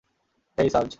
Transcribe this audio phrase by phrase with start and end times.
[0.57, 0.89] হেই, surge!